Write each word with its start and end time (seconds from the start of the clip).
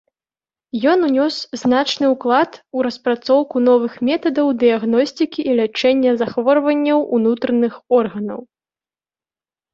Ён 0.91 0.99
ўнёс 1.09 1.35
значны 1.63 2.05
ўклад 2.13 2.51
у 2.79 2.85
распрацоўку 2.87 3.55
новых 3.67 3.93
метадаў 4.09 4.47
дыягностыкі 4.65 5.47
і 5.51 5.59
лячэння 5.61 6.11
захворванняў 6.25 6.99
унутраных 7.21 7.73
органаў. 8.01 8.39